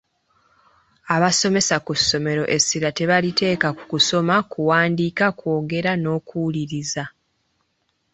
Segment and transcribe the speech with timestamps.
[1.15, 7.03] Abasomesa ku ssomero essira tebaliteeka ku kusoma, kuwandiika, kwogera n'okuwuliriza.